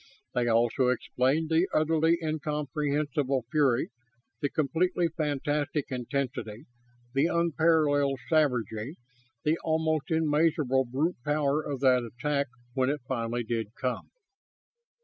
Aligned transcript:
They 0.33 0.47
also 0.47 0.87
explain 0.87 1.45
the 1.47 1.67
utterly 1.75 2.17
incomprehensible 2.23 3.45
fury, 3.51 3.89
the 4.41 4.49
completely 4.49 5.09
fantastic 5.15 5.91
intensity, 5.91 6.65
the 7.13 7.27
unparalleled 7.27 8.19
savagery, 8.27 8.95
the 9.43 9.59
almost 9.63 10.09
immeasurable 10.09 10.85
brute 10.85 11.17
power 11.23 11.61
of 11.61 11.81
that 11.81 12.01
attack 12.03 12.47
when 12.73 12.89
it 12.89 13.01
finally 13.07 13.43
did 13.43 13.75
come. 13.79 14.09